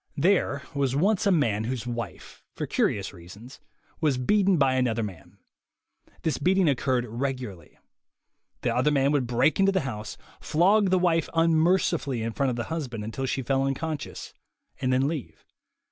[0.17, 3.59] There was once a man whose wife, for curious reasons,
[3.99, 5.37] was beaten by another man.
[6.23, 7.77] This beating oc curred regularly.
[8.61, 12.55] The other man would break into the house, flog the wife unmercifully in front of
[12.55, 14.33] the husband until she fell unconscious,
[14.79, 15.45] and then leave.